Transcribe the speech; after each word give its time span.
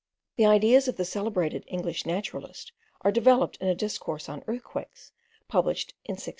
The 0.35 0.47
ideas 0.47 0.87
of 0.87 0.97
the 0.97 1.05
celebrated 1.05 1.63
English 1.67 2.07
naturalist 2.07 2.71
are 3.01 3.11
developed 3.11 3.57
in 3.57 3.67
a 3.67 3.75
Discourse 3.75 4.27
on 4.29 4.43
Earthquakes 4.47 5.11
published 5.47 5.91
in 6.05 6.13
1686. 6.13 6.29